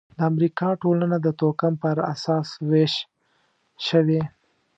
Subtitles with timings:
[0.17, 2.93] د امریکا ټولنه د توکم پر اساس وېش
[3.87, 4.21] شوې.